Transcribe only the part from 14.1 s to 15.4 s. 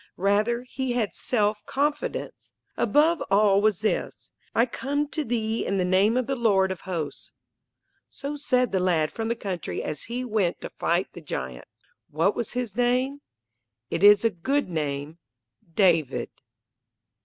a good name